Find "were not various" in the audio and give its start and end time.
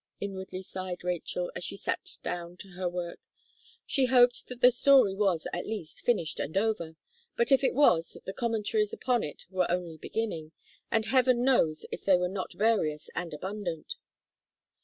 12.17-13.11